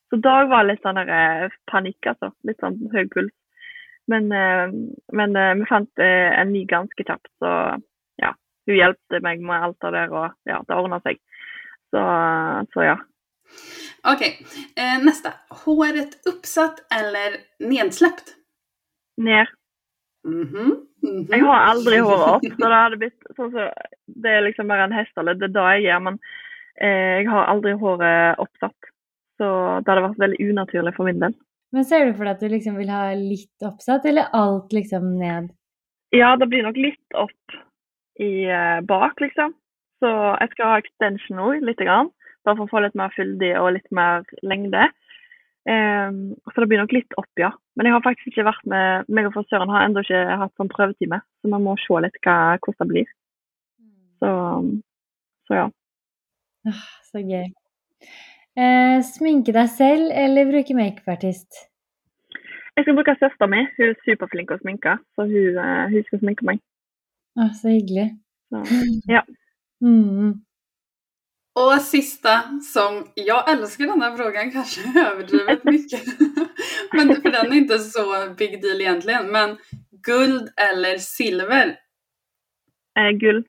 [0.09, 2.33] Så Dag var litt sånn der, eh, panikk, altså.
[2.49, 3.35] Litt sånn høy puls.
[4.09, 4.73] Men, eh,
[5.13, 7.51] men eh, vi fant en ny ganske kjapt, så
[8.23, 8.33] ja.
[8.67, 11.21] Hun hjelpte meg med alt det der, og ja, det ordna seg.
[11.93, 12.01] Så,
[12.73, 12.97] så ja.
[14.09, 15.05] Ok, neste.
[15.05, 15.33] nästa.
[15.65, 18.35] Håret uppsatt eller nedsläppt?
[20.29, 20.53] Ned.
[20.53, 20.77] Mhm.
[21.03, 21.25] mhm.
[21.33, 23.67] Jeg har aldri håret opp, så det hadde blitt sånn så
[24.09, 26.05] Det er liksom bare en hestehale, det er det jeg gjør.
[26.07, 26.19] Men
[26.81, 28.93] eh, jeg har aldri håret oppsatt.
[29.39, 29.47] Så
[29.85, 31.37] det hadde vært veldig unaturlig for min del.
[31.73, 35.19] Men ser du for deg at du liksom vil ha litt oppsatt, eller alt liksom
[35.21, 35.51] ned?
[36.17, 37.59] Ja, det blir nok litt opp
[38.19, 39.53] i eh, bak, liksom.
[40.03, 42.11] Så jeg skal ha extension òg, lite grann.
[42.47, 44.89] Bare for å få litt mer fyldig og litt mer lengde.
[45.69, 47.51] Ehm, så det blir nok litt opp, ja.
[47.77, 50.71] Men jeg har faktisk ikke vært med meg og frisøren har ennå ikke hatt sånn
[50.73, 53.11] prøvetime, så vi må se litt hva, hvordan det blir.
[54.19, 54.31] Så,
[55.49, 55.67] så ja.
[56.69, 57.51] Ah, så gøy.
[58.59, 61.67] Eh, sminke deg selv eller bruke makeupartist?
[62.79, 63.69] Jeg skal bruke søsteren min.
[63.77, 66.65] Hun er superflink til å sminke, så hun, eh, hun skal sminke meg.
[67.39, 68.09] Ah, så hyggelig.
[68.49, 68.65] Så,
[69.11, 69.23] ja.
[69.85, 70.39] Mm.
[71.55, 72.43] Och sista
[72.75, 76.03] som, jag älskar den här frågan kanske överdrivet mycket.
[76.93, 79.27] men för den är inte så big deal egentligen.
[79.33, 79.57] Men
[80.07, 81.77] guld eller silver?
[82.99, 83.45] Eh, gull.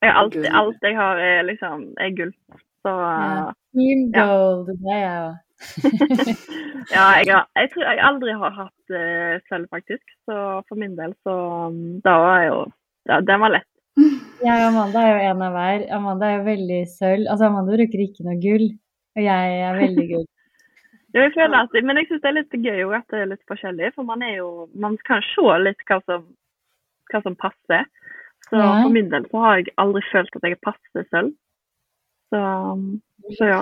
[0.00, 0.54] Jeg, har alltid, Gull.
[0.54, 2.32] alt jeg har, er liksom er gull.
[2.82, 3.52] Så Ja.
[3.72, 4.26] Team Ja.
[4.26, 5.36] gold, det er jeg òg.
[6.96, 10.02] ja, jeg, har, jeg tror jeg aldri har hatt uh, sølv, faktisk.
[10.26, 10.34] Så
[10.68, 11.34] for min del, så
[11.70, 12.56] um, Da var jo
[13.08, 13.68] ja, Den var lett.
[14.42, 15.82] Jeg og Amanda er jo en av hver.
[15.94, 17.26] Amanda er jo veldig sølv.
[17.30, 18.64] Altså, Amanda bruker ikke noe gull,
[19.16, 20.28] og jeg er veldig gull.
[21.12, 23.42] Ja, jeg føler at, men jeg syns det er litt gøy at det er litt
[23.44, 24.46] forskjellig, for man jo
[24.80, 26.22] Man kan se litt hva som,
[27.12, 27.84] hva som passer.
[28.48, 28.70] Så Ja.
[28.80, 31.34] for min del så har jeg aldri følt at jeg passer sølv.
[32.32, 32.40] Så,
[33.36, 33.60] så ja.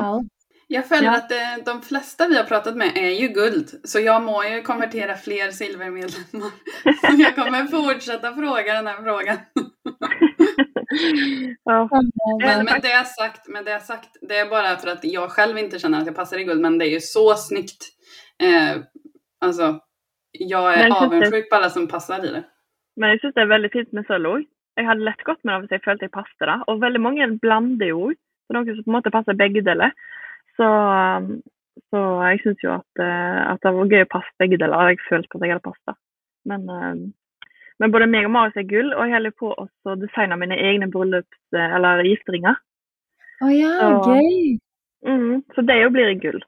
[0.73, 1.17] Jag följer Ja.
[1.17, 3.69] att eh, de flesta vi har pratat med är ju guld.
[3.85, 6.51] Så jag må ju konvertera fler silvermedlemmar.
[7.01, 9.37] Så jag kommer fortsätta fråga den här frågan.
[11.65, 11.89] ja.
[12.43, 15.79] Men med det sagt, med det sagt, det är bara för att jag själv inte
[15.79, 16.61] känner att jag passar i guld.
[16.61, 17.89] Men det är ju så snyggt.
[18.43, 18.83] Eh,
[19.41, 19.79] alltså,
[20.39, 22.43] jag är avundsjuk på alla som passar i det.
[22.97, 24.43] Men jeg syns det er veldig fint med sølv òg.
[24.77, 26.57] Jeg hadde lett gått med det hvis jeg følte jeg passet det.
[26.69, 28.17] Og veldig mange blander ord.
[28.47, 29.93] Så noen som på en måte passer begge deler.
[30.59, 31.31] Så, um,
[31.91, 34.93] så jeg syns jo at, eh, at det var gøy å passe begge deler.
[34.93, 35.99] Jeg følte at jeg hadde passet.
[36.49, 37.03] Men, um,
[37.81, 40.91] men både meg og Marius er gull, og jeg holder på å designe mine egne
[40.93, 42.59] bryllups- eller gifteringer.
[43.41, 44.59] Å ja, Så- gøy!
[45.07, 46.43] Mm, så det jo blir i gull.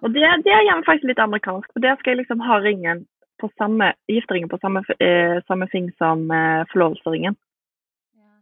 [0.00, 3.02] Og det, det gjør gjerne faktisk litt amerikansk, for der skal jeg liksom ha ringen
[3.40, 7.36] på samme, gifteringen på samme, eh, samme ting som eh, forlovelsesringen.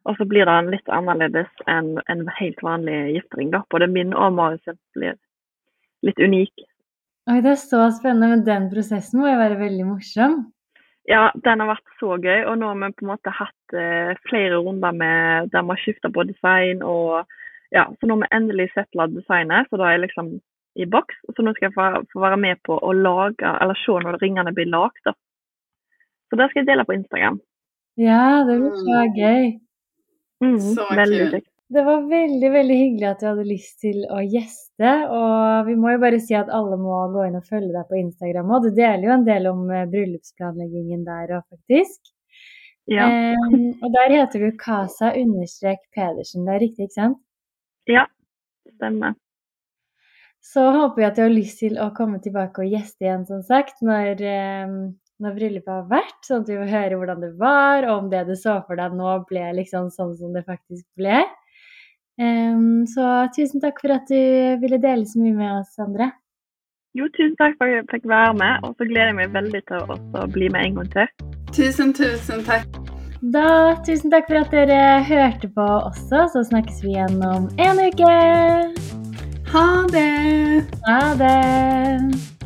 [0.09, 3.51] Og så blir den litt annerledes enn en helt vanlig giftering.
[3.53, 3.63] da.
[3.71, 5.19] Både min og Marius blir
[6.07, 6.65] litt unik.
[7.29, 10.39] Oi, det er så spennende, men den prosessen må jo være veldig morsom.
[11.09, 14.13] Ja, den har vært så gøy, og nå har vi på en måte hatt eh,
[14.29, 16.83] flere runder med der vi har skifta på design.
[16.83, 17.29] og
[17.73, 20.35] ja, Så nå har vi endelig settla designet, så da er jeg liksom
[20.77, 21.21] i boks.
[21.37, 24.53] Så nå skal jeg få, få være med på å lage, eller se når ringene
[24.57, 25.13] blir lagd.
[26.29, 27.41] Så det skal jeg dele på Instagram.
[28.01, 29.57] Ja, det blir så gøy.
[30.45, 31.45] Mm, Så kult.
[31.69, 34.93] Det var veldig veldig hyggelig at du hadde lyst til å gjeste.
[35.13, 37.99] Og vi må jo bare si at alle må gå inn og følge deg på
[38.01, 38.69] Instagram òg.
[38.69, 42.13] Du deler jo en del om eh, bryllupsplanleggingen der òg, faktisk.
[42.89, 43.05] Ja.
[43.13, 46.47] Eh, og der heter du Casa-Pedersen.
[46.49, 47.21] Det er riktig, ikke sant?
[47.89, 48.07] ja,
[48.77, 49.15] stemmer.
[50.45, 53.43] Så håper vi at du har lyst til å komme tilbake og gjeste igjen, som
[53.45, 54.75] sagt, når, em,
[55.23, 56.19] når bryllupet har vært.
[56.27, 58.97] Sånn at vi får høre hvordan det var, og om det du så for deg
[58.99, 61.23] nå, ble liksom sånn som det faktisk ble.
[62.19, 66.11] Um, så tusen takk for at du ville dele så mye med oss, Andre.
[66.99, 69.65] Jo, tusen takk for at jeg fikk være med, og så gleder jeg meg veldig
[69.69, 71.27] til å også bli med en gang til.
[71.55, 72.81] Tusen, tusen takk.
[73.35, 77.85] Da, tusen takk for at dere hørte på også, så snakkes vi igjen om en
[77.87, 78.17] uke.
[79.53, 80.67] Ha det!
[80.87, 82.38] Ha det!